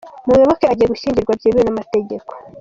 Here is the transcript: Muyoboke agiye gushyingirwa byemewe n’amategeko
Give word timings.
Muyoboke 0.25 0.65
agiye 0.71 0.87
gushyingirwa 0.89 1.37
byemewe 1.39 1.63
n’amategeko 1.67 2.31